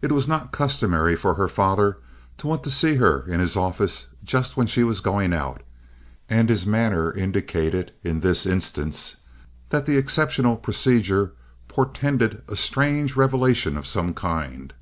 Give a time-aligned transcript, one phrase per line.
[0.00, 1.98] It was not customary for her father
[2.38, 5.62] to want to see her in his office just when she was going out;
[6.30, 9.16] and his manner indicated, in this instance,
[9.68, 11.34] that the exceptional procedure
[11.68, 14.72] portended a strange revelation of some kind.